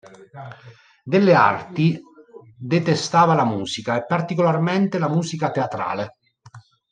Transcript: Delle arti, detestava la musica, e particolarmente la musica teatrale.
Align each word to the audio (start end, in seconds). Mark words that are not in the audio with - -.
Delle 1.03 1.35
arti, 1.35 2.01
detestava 2.57 3.35
la 3.35 3.45
musica, 3.45 3.97
e 3.97 4.05
particolarmente 4.07 4.97
la 4.97 5.07
musica 5.07 5.51
teatrale. 5.51 6.15